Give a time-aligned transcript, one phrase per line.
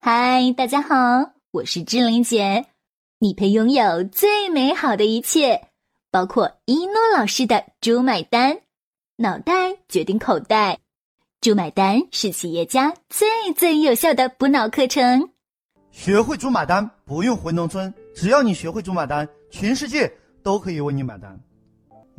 [0.00, 2.66] 嗨，大家好，我是志玲姐。
[3.18, 5.68] 你配拥有最美好的一切，
[6.12, 8.60] 包括一诺老师的“猪买单”，
[9.18, 10.78] 脑袋决定口袋
[11.42, 15.30] ，“猪买单”是企业家最最有效的补脑课程。
[15.90, 20.10] 学会“猪买单”，不用回农村，只要你学会“猪买单”，全世界
[20.44, 21.36] 都可以为你买单。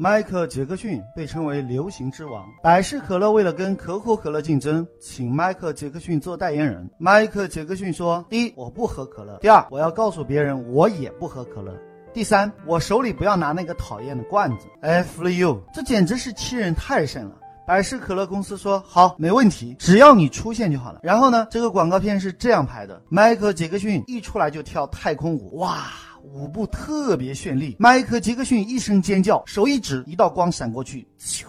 [0.01, 2.45] 迈克·杰克逊被称为流行之王。
[2.63, 6.89] 百事可乐为了跟可口可乐竞争，请迈克·杰克逊做代言人。
[6.97, 11.73] 迈克·杰克逊说：“第一，我不喝可乐；第二，我要告诉别人我也不喝可乐；
[12.13, 17.35] 第三，我手里不要拿那个讨厌的罐子。” F you，这简直是欺人太甚了。
[17.69, 25.83] 百事可乐公司说：“好，没问题，只要你出现就好了。”然后呢，这个广告片是这样拍的：迈克·杰克逊一出来就跳太空舞，哇！
[26.23, 31.43] 舞步特别绚丽，迈克杰克逊一声尖叫，手一指，一道光闪过去，咻，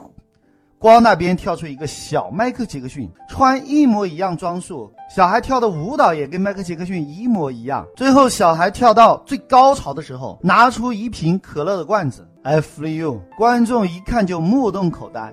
[0.79, 7.87] 光那边跳出一个小迈克杰克逊，穿一模一样装束，小孩跳的舞蹈也跟迈克杰克逊一模一样。
[7.97, 15.33] 最后，小孩跳到最高潮的时候，拿出一瓶可乐的罐子，I feel you，观众一看就目瞪口呆。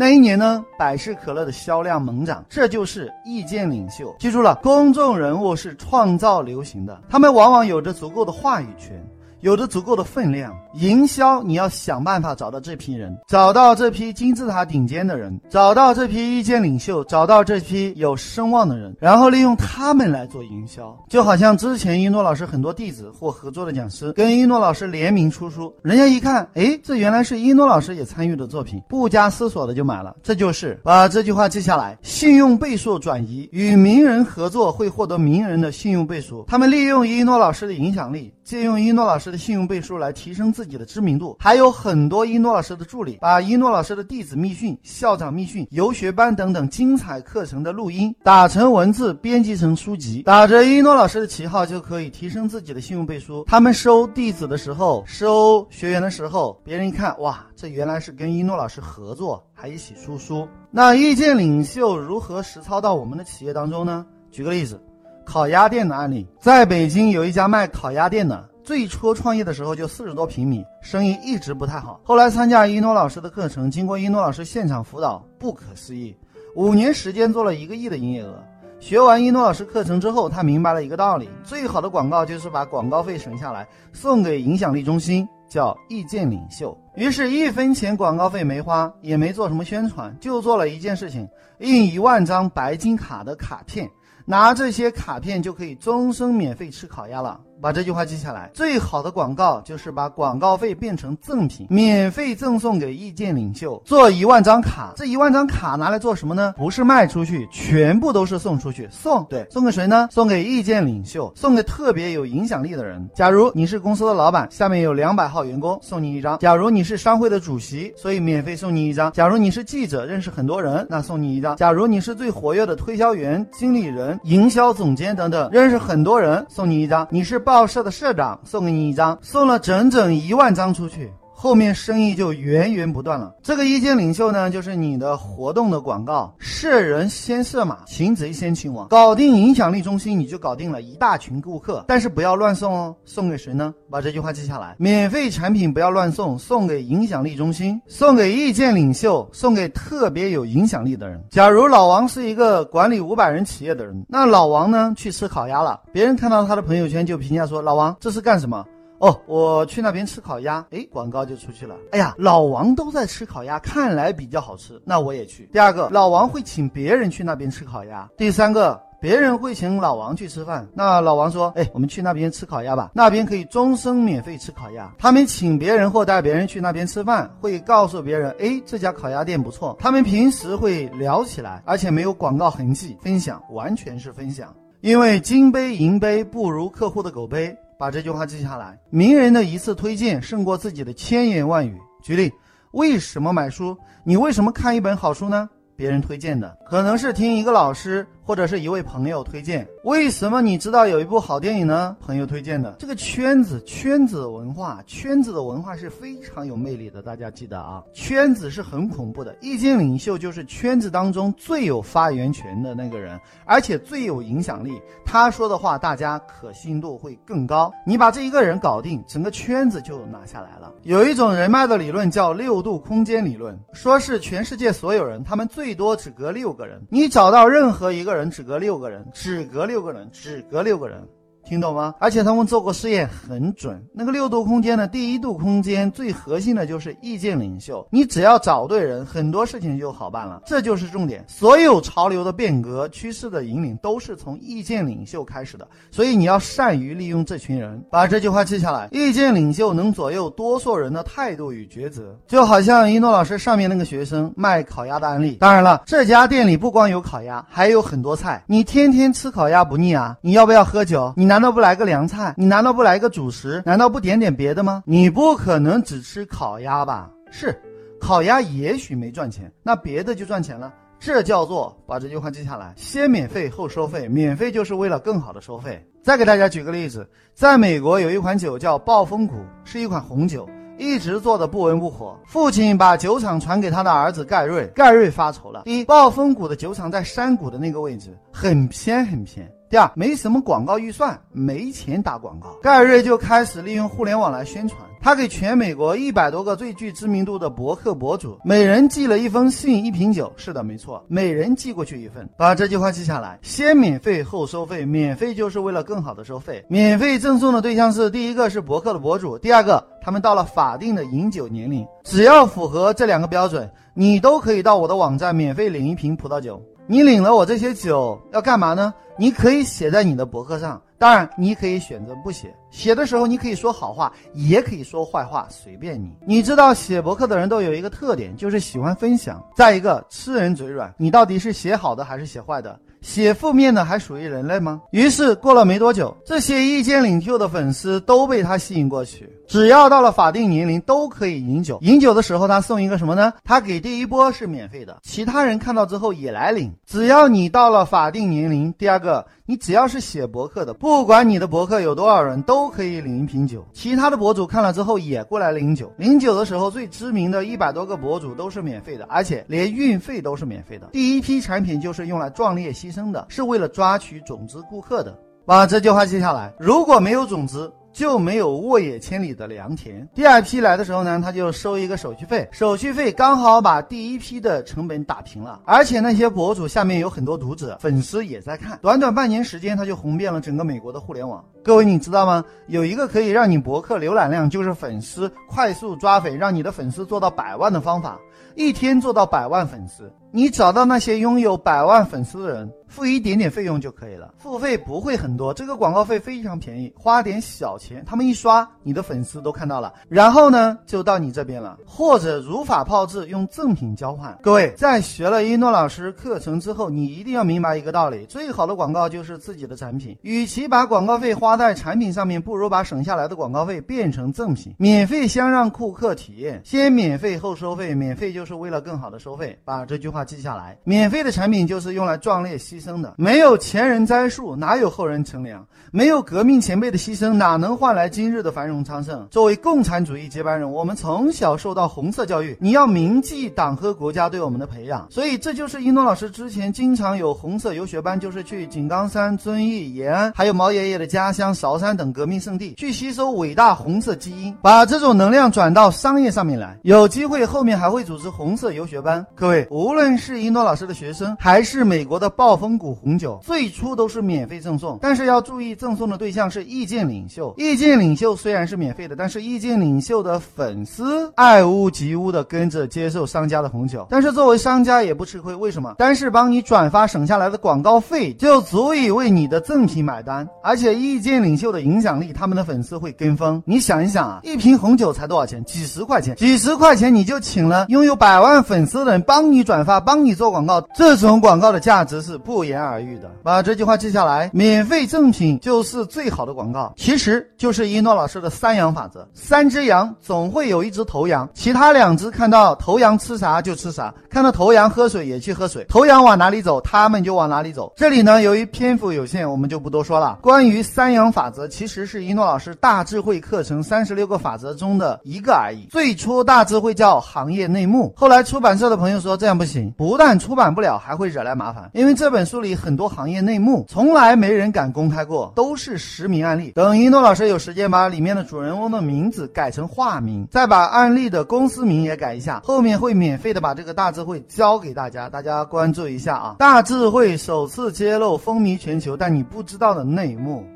[0.00, 4.14] 那一年呢，百事可乐的销量猛涨，这就是意见领袖。
[4.20, 9.04] 记住了，公众人物是创造流行的，他们往往有着足够的话语权。
[9.40, 20.96] 有着足够的分量，营销你要想办法找到这批人，找到这批金字塔顶尖的人，找到这批意见领袖，找到这批有声望的人，然后利用他们来做营销。
[21.08, 30.16] 就好像之前一诺老师很多弟子或合作的讲师跟一诺老师联名出书，人家一看，哎，这原来是一诺老师也参与的作品，不加思索的就买了。
[30.22, 36.44] 这就是把这句话记下来：信用倍数转移，与名人合作会获得名人的信用倍数。
[36.48, 38.32] 他们利用一诺老师的影响力。
[38.48, 53.44] 借用一诺老师的信用背书来提升自己的知名度，还有很多一诺老师的助理把一诺老师的弟子密训、校长密训、游学班等等精彩课程的录音打成文字，编辑成书籍，打着一诺老师的旗号就可以提升自己的信用背书。
[53.46, 60.48] 他们收弟子的时候，收学员的时候，别人一看，哇，这原来是跟一诺老师合作，还一起出书。
[60.70, 64.06] 那意见领袖如何实操到我们的企业当中呢？
[64.30, 64.82] 举个例子。
[65.28, 72.00] 烤鸭店的案例，在北京有一家卖烤鸭店的，最初创业的时候就四十多平米，生意一直不太好。
[72.02, 76.16] 后来参加一诺老师的课程，经过一诺老师现场辅导，不可思议，
[76.56, 78.42] 五年时间做了一个亿的营业额。
[78.80, 86.74] 学完一诺老师课程之后，他明白了一个道理：最好的广告就是把广告费省下来，送给影响力中心，叫意见领袖。
[86.94, 91.28] 于是，一分钱广告费没花，也没做什么宣传，就做了一件事情：
[91.58, 93.86] 印一万张白金卡的卡片。
[94.30, 97.40] 拿这些卡片就可以终身免费吃烤鸭了。
[97.60, 98.50] 把这句话记下来。
[98.54, 103.80] 最好的广告就是把广告费变成赠品，免费赠送给意见领袖。
[103.84, 106.54] 做一万张卡，这一万张卡拿来做什么呢？
[106.56, 108.88] 不是卖出去，全部都是送出去。
[108.90, 110.08] 送对，送给谁呢？
[110.10, 113.08] 送给意见领袖，送给特别有影响力的人。
[113.14, 116.38] 假如你是公司的老板，下面有两百号员工，送你一张。
[116.38, 119.10] 假如你是商会的主席，所以免费送你一张。
[119.12, 121.56] 假如你是记者，认识很多人，那送你一张。
[121.56, 127.06] 假如你是最活跃的推销员、经理人、营销总监等等，认识很多人，送你一张。
[127.10, 127.42] 你是。
[127.48, 131.10] 报社的社长送给你一张，送了整整一万张出去。
[131.40, 133.32] 后面生意就源源不断了。
[133.44, 141.84] 这个意见领袖呢，就是你的活动的广告，射人先射马，擒贼先擒王，搞定影响力中心，你就搞定了一大群顾客。
[141.86, 143.72] 但是不要乱送哦，送给谁呢？
[143.88, 151.22] 把这句话记下来：免费产品不要乱送，送给影响力中心，送给意见领袖，送给特别有影响力的人。
[151.30, 158.66] 假如老王是一个管理五百人企业的人，那老王呢去吃烤鸭了，别人看到他的朋友圈就评价说：老王这是干什么？
[158.98, 161.76] 哦，我去那边吃烤鸭，哎，广告就出去了。
[161.92, 165.48] 哎呀，老王都在吃烤鸭，看来比较好吃，那我也去。
[165.52, 168.08] 第二个，老王会请别人去那边吃烤鸭。
[168.16, 174.92] 第三个，别人会请老王去吃饭，那老王说，哎，我们去那边吃烤鸭吧，那边可以终生免费吃烤鸭。
[174.98, 179.76] 他们请别人或带别人去那边吃饭，会告诉别人，哎，这家烤鸭店不错。
[179.78, 187.56] 他们平时会聊起来，而且没有广告痕迹，分享完全是分享，因为金杯银杯不如客户的狗杯。
[187.78, 191.78] 把这句话记下来：名人的一次推荐胜过自己的千言万语。
[192.02, 192.32] 举例，
[192.72, 193.78] 为什么买书？
[194.02, 195.48] 你为什么看一本好书呢？
[195.76, 198.04] 别人推荐的，可能是听一个老师。
[198.28, 201.96] 或者是一位朋友推荐，为什么你知道有一部好电影呢？
[201.98, 202.76] 朋友推荐的。
[202.78, 207.00] 这个圈子，圈子文化，圈子的文化是非常有魅力的。
[207.00, 209.34] 大家记得啊，圈子是很恐怖的。
[209.40, 214.78] 意见领袖就是圈子当中最有发言权的那个人，而且最有影响力。
[215.06, 217.72] 他说的话，大家可信度会更高。
[217.86, 220.70] 你把这一个人搞定，整个圈子就拿下来了。
[220.82, 226.78] 有一种人脉的理论叫六度空间理论，说是全世界所有人，他们最多只隔六个人。
[226.90, 228.17] 你找到任何一个人。
[228.18, 231.08] 人只隔六个人，只隔六个人，只隔六个人。
[231.48, 231.94] 听懂吗？
[231.98, 233.82] 而且他们做过试验，很准。
[233.94, 240.42] 那个六度空间的第一度空间最核心的就是意见领袖，你只要找对人，很多事情就好办了。
[240.44, 241.24] 这就是重点。
[241.26, 247.82] 所有潮流的变革、趋势的引领都是从意见领袖开始的，所以你要善于利用这群人。
[247.90, 252.14] 把这句话记下来：意见领袖能左右多数人的态度与抉择。
[252.26, 255.36] 就好像一诺老师上面那个学生卖烤鸭的案例。
[255.40, 258.44] 当然了，这家店里不光有烤鸭，还有很多菜。
[258.46, 260.14] 你天天吃烤鸭不腻啊？
[260.20, 261.10] 你要不要喝酒？
[261.16, 261.37] 你拿。
[261.38, 262.34] 难道不来个凉菜？
[262.36, 263.62] 你难道不来个主食？
[263.64, 264.82] 难道不点点别的吗？
[264.84, 267.08] 你不可能只吃烤鸭吧？
[267.30, 267.56] 是，
[268.00, 270.74] 烤鸭也许没赚钱，那别的就赚钱了。
[270.98, 275.80] 这叫做把这句话记下来：先免费后收费，免费就是为了更好的收费。
[276.02, 280.44] 再给大家举个例子，在美国有一款酒叫暴风谷，是一款红酒，
[280.76, 282.18] 一直做的不温不火。
[282.26, 285.62] 父亲把酒厂传给他的儿子盖瑞，盖瑞发愁了。
[285.66, 289.48] 第一，暴风谷的酒厂在山谷的那个位置，很偏很偏。
[289.70, 294.80] 第二，没什么广告预算，没钱打广告，盖瑞就开始利用互联网来宣传。
[294.98, 300.32] 他给全美国一百多个最具知名度的博客博主，每人寄了一封信，一瓶酒。
[300.36, 302.26] 是的，没错，每人寄过去一份。
[302.38, 306.64] 把这句话记下来：先免费后收费，免费就是为了更好的收费。
[306.68, 316.60] 免费赠送的对象是：第一个是博客的博主，第二个他们到了法定的饮酒年龄，只要符合这两个标准，你都可以到我的网站免费领一瓶葡萄酒。
[316.90, 318.94] 你领了我这些酒要干嘛呢？
[319.18, 322.54] 你可以写在你的博客上，当然你可以选择不写。
[322.70, 326.16] 写的时候你可以说好话，也可以说坏话，随便你。
[326.24, 329.44] 你知道写博客的人都有一个特点，就是喜欢分享。
[329.54, 332.80] 再一个，吃人嘴软，你到底是写好的还是写坏的？
[333.02, 334.80] 写负面的还属于人类吗？
[334.92, 339.28] 于是过了没多久，这些意见领袖的粉丝都被他吸引过去。
[339.48, 341.78] 只要到了法定年龄，都可以饮酒。
[341.80, 343.32] 饮酒的时候，他送一个什么呢？
[343.42, 346.72] 他给第一波是免费的，其他人看到之后也来领。
[346.86, 353.64] 只要你到了法定年龄，第二个，你只要是写博客的，不管你的博客有多少人，都可以领一瓶酒。
[353.72, 355.90] 其他的博主看了之后也过来领酒。
[355.96, 360.88] 领酒的时候，最知名的一百多个博主都是免费的，而且连运费都是免费的。
[360.92, 365.18] 第一批产品就是用来壮烈牺牲的，是为了抓取种子顾客的。
[365.46, 366.52] 把这句话记下来。
[366.58, 370.08] 如果没有种子，就没有沃野千里的良田。
[370.14, 375.60] 第二批来的时候呢，他就收一个手续费，手续费刚好把第一批的成本打平了。
[375.64, 381.44] 而且那些博主下面有很多读者、粉丝也在看，短短半年时间，他就红遍了整个美国的互联网。
[381.68, 382.42] 各位，你知道吗？
[382.68, 388.18] 有一个可以让你博客浏览量就是粉丝快速抓粉，让你的粉丝做到百万的方法，
[388.54, 390.10] 一天做到百万粉丝。
[390.30, 404.38] 你找到那些拥有百万粉丝的人，付一点点费用就可以了，付费不会很多，这个广告费非常便宜，花点小钱，他们一刷，你的粉丝都看到了，然后呢，就到你这边了，或者如法炮制，用赠品交换。
[404.42, 410.14] 各位在学了一诺老师课程之后，你一定要明白一个道理：最好的广告就是自己的产品。
[410.20, 419.58] 与其把广告费花在产品上面，不如把省下来的广告费变成赠品，免费先让顾客体验，先免费后收费，免费就是为了更好的收费。
[419.64, 420.24] 把这句话。
[420.28, 423.14] 记下来，免费的产品就是用来壮烈牺牲的。
[423.16, 425.66] 没有前人栽树，哪有后人乘凉？
[425.90, 429.26] 没有革命前辈的牺牲，哪能换来今日的繁荣昌盛？
[429.30, 435.06] 作为共产主义接班人，我们从小受到红色教育，你要铭记党和国家对我们的培养。
[435.08, 446.78] 所以，这就是英东老师之前经常有红色游学班，就是去井冈山、遵义、延安，还有毛爷爷的家乡韶山等革命圣地，去吸收伟大红色基因，把这种能量转到商业上面来。
[446.82, 449.24] 有机会后面还会组织红色游学班。
[449.34, 455.68] 各位，无论是英诺老师的学生，还是美国的暴风谷红酒，最初都是免费赠送，但是要注意。
[455.78, 465.94] 赠送的对象是意见领袖，意见领袖虽然是免费的，但是意见领袖的粉丝爱屋及乌的跟着接受商家的红酒，但是作为商家也不吃亏，为什么？
[465.98, 473.62] 单是帮你转发省下来的广告费就足以为你的赠品买单，而且意见领袖的影响力，他们的粉丝会跟风。
[473.66, 475.64] 你想一想啊，一瓶红酒才多少钱？
[475.64, 483.28] 几十块钱，几十块钱你就请了拥有百万粉丝的人帮你转发，帮你做广告，这种广告的价值是不言而喻的。
[483.42, 485.58] 把这句话记下来，免费赠品。
[485.60, 497.92] 就是最好的广告，其实就是一诺老师的三羊法则：三只羊总会有一只头羊，其他两只看到头羊吃啥就吃啥，看到头羊喝水也去喝水，头羊往哪里走，他们就往哪里走。
[497.96, 500.38] 这里呢，由于篇幅有限，我们就不多说了。
[500.40, 505.86] 关于三羊法则，其实是一诺老师大智慧课程三十六个法则中的一个而已。
[505.88, 512.58] 最初大智慧叫行业内幕，后来出版社的朋友说这样不行，不但出版不了，还会惹来麻烦，因为这本书。
[512.58, 516.72] 书里很多行业内幕，从来没人敢公开过，都是实名案例。
[516.72, 526.56] 等一诺老师有时间把里面的主人翁的名字改成化名，再把案例的公司名也改一下，后面会免费的把这个大智慧教给大家，大家关注一下啊！
[526.58, 530.66] 大智慧首次揭露风靡全球但你不知道的内幕。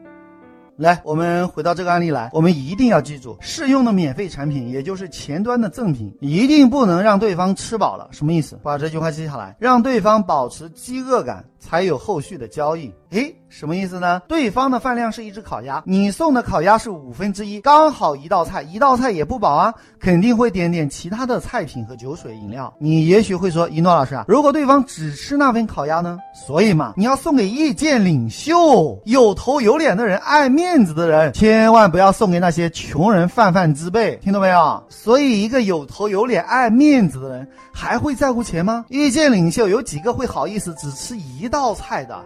[0.79, 8.09] 来，我们回到这个案例来，我们一定要记住，试用的免费产品，也就是前端的赠品，一定不能让对方吃饱了。
[8.11, 8.59] 什么意思？
[8.63, 12.93] 把这句话记下来，让对方保持饥饿感，才有后续的交易。
[13.11, 14.21] 诶，什么意思呢？
[14.27, 22.73] 对方的饭量是一只烤鸭，你送的烤鸭是五分之一，刚好一道菜，一道菜也不饱啊，肯定会点点其他的菜品和酒水饮料。
[22.79, 26.19] 你也许会说，一诺老师啊，如果对方只吃那份烤鸭呢？
[26.35, 34.83] 所以嘛，你要送给意见领袖、有头有脸的人、爱面子的人，千万不要送给那些穷人泛泛之辈，听懂没有？
[34.89, 38.87] 所以，一个有头有脸、爱面子的人，还会在乎钱吗？
[38.89, 42.19] 意见领袖有几个会好意思只吃一道菜的？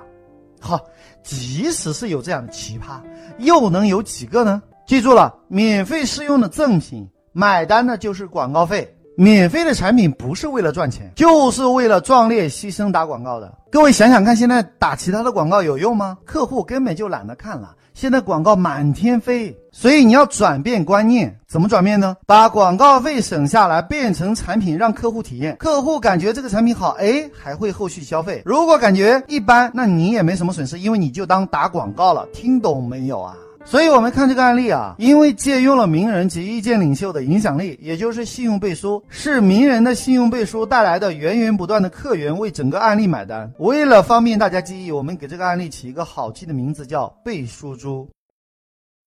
[0.60, 0.80] 好，
[1.24, 3.00] 即使是有这样的奇葩，
[3.38, 4.62] 又能有几个呢？
[4.86, 8.88] 记住了，免费试用的赠品，买单的就是广告费。
[9.18, 13.52] 免费的产品不是为了赚钱，就是为了壮烈牺牲打广告的。
[13.72, 16.18] 各位想想看，现在打其他的广告有用吗？
[16.24, 17.74] 客户根本就懒得看了。
[17.96, 22.14] 现在广告满天飞，所以你要转变观念，怎么转变呢？
[22.26, 28.42] 把广告费省下来，变成产品让客户体验，客户感觉这个产品好，哎，还会后续消费。
[28.44, 32.28] 如果感觉一般，那你也没什么损失，因为你就当打广告了。
[32.34, 33.34] 听懂没有啊？
[33.68, 43.52] 所以，我们看这个案例啊，因为借用了名人及意见领袖的影响力，也就是信用背书，是名人的信用背书带来的源源不断的客源为整个案例买单。
[43.58, 48.08] 为了方便大家记忆，我们给这个案例起一个好记的名字，叫背书猪。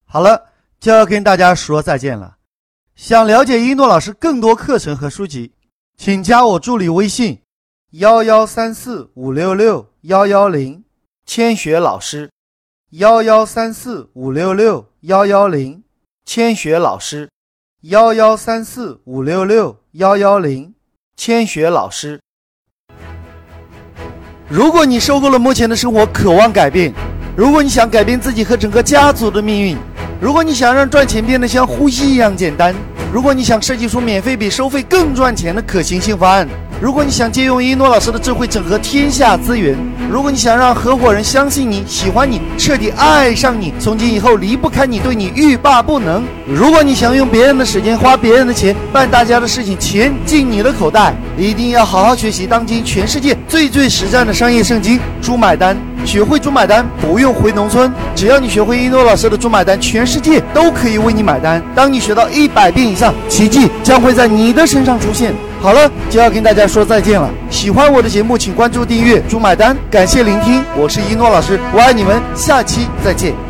[0.05, 0.43] 好了，
[0.81, 2.35] 就要跟大家说再见了。
[2.95, 5.49] 想了解一诺老师更多课程和书籍，
[5.95, 7.39] 请加我助理微信：
[7.91, 10.83] 幺幺三四五六六幺幺零，
[11.25, 12.29] 千雪老师。
[12.93, 15.83] 幺幺三四五六六幺幺零，
[16.25, 17.29] 千雪老师。
[17.81, 20.73] 幺幺三四五六六幺幺零，
[21.15, 22.19] 千雪老师。
[24.47, 26.91] 如果你受够了目前的生活，渴望改变；
[27.37, 29.77] 如果你想改变自己和整个家族的命运；
[30.19, 32.73] 如果你想让赚钱变得像呼吸一样简单；
[33.13, 36.49] 如果你想设计出免费比收费更赚钱的可行性方案。
[36.81, 39.75] 如果你想借用一诺老师的智慧整合天下资源，
[40.09, 61.61] 如果你想让合伙人相信你、喜欢你、彻底爱上你，从今以后离不开你，对你欲罢不能；如果你想用别人的时间、花别人的钱办大家的事情，钱进你的口袋，一定要好好学习当今全世界最最实战的商业圣经《猪买单》，学会猪买单不用回农村，只要你学会一诺老师的猪买单，全世界都可以为你买单。
[61.75, 65.33] 当你学到一百遍以上，奇迹将会在你的身上出现。
[65.61, 67.29] 好了，就要跟大家说再见了。
[67.49, 73.48] 喜欢我的节目，请关注订阅“猪买单”，感谢聆听，我是一诺老师，我爱你们，下期再见。